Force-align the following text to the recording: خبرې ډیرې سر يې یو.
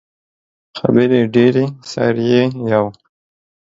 خبرې 0.77 1.19
ډیرې 1.33 1.65
سر 1.91 2.15
يې 2.29 2.43
یو. 2.71 2.85